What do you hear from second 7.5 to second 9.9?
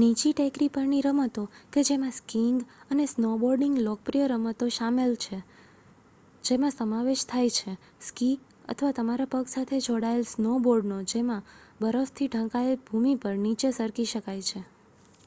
છે સ્કી અથવા તમારા પગ સાથે